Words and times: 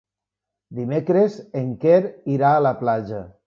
Dimecres 0.79 1.37
en 1.61 1.69
Quer 1.87 2.01
irà 2.39 2.51
a 2.59 2.67
la 2.71 2.77
platja. 2.85 3.25